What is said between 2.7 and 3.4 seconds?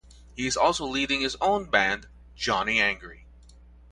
Angry.